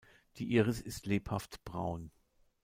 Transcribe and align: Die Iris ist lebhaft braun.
Die 0.37 0.51
Iris 0.51 0.81
ist 0.81 1.05
lebhaft 1.05 1.63
braun. 1.63 2.09